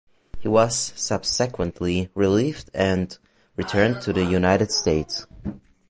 [0.39, 3.15] He was subsequently relieved and
[3.55, 5.27] returned to the United States.